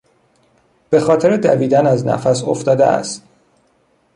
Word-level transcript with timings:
به 0.89 0.99
خاطر 0.99 1.37
دویدن 1.37 1.87
از 1.87 2.05
نفس 2.07 2.43
افتاده 2.43 2.85
است. 2.85 3.23